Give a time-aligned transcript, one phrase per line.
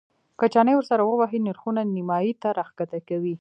[0.39, 3.29] که چنې ورسره ووهې نرخونه نیمایي ته راښکته کوي.